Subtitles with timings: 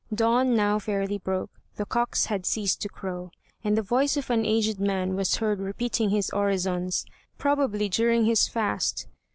[0.11, 3.29] Dawn now fairly broke; the cocks had ceased to crow,
[3.63, 7.05] and the voice of an aged man was heard repeating his orisons,
[7.37, 9.05] probably during his fast.